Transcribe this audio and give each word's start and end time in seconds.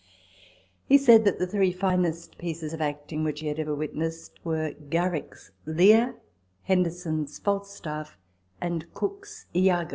He 0.87 0.97
said 0.97 1.25
that 1.25 1.37
the 1.37 1.45
three 1.45 1.71
finest 1.71 2.39
pieces 2.39 2.73
of 2.73 2.81
acting 2.81 3.23
which 3.23 3.41
he 3.41 3.45
had 3.49 3.59
ever 3.59 3.75
witnessed 3.75 4.39
were 4.43 4.71
Garrick's 4.71 5.51
Lear, 5.67 6.15
Henderson's 6.63 7.37
Falstaff, 7.37 8.17
and 8.59 8.91
Cooke's 8.95 9.45
lago. 9.53 9.89